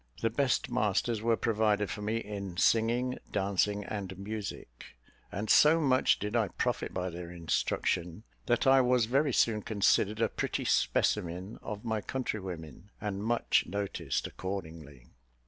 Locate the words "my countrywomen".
11.85-12.89